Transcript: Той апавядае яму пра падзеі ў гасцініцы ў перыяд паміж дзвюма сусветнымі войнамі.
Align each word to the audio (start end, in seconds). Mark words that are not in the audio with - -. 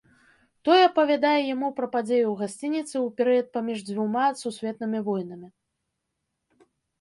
Той 0.67 0.79
апавядае 0.85 1.41
яму 1.55 1.67
пра 1.79 1.87
падзеі 1.95 2.23
ў 2.31 2.33
гасцініцы 2.39 2.93
ў 2.93 3.07
перыяд 3.19 3.47
паміж 3.59 3.85
дзвюма 3.91 4.25
сусветнымі 4.41 4.99
войнамі. 5.11 5.47